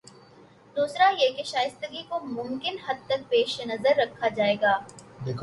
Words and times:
دوسرا 0.75 1.09
یہ 1.19 1.29
کہ 1.37 1.43
شائستگی 1.43 2.01
کو 2.09 2.19
ممکن 2.19 2.75
حد 2.87 3.07
تک 3.07 3.29
پیش 3.29 3.59
نظر 3.61 3.97
رکھا 3.97 4.27
جائے 4.27 4.55
گا۔ 4.61 4.77